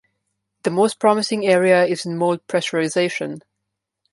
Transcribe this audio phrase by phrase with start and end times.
[0.63, 3.43] The most promising area is in mold pressurization.